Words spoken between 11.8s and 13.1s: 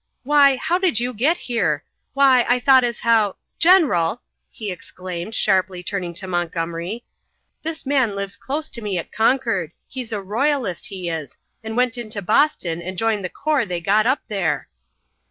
into Boston and